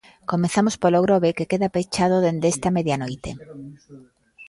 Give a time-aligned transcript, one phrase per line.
[0.31, 3.31] Comezamos polo Grove que queda pechado dende esta medianoite.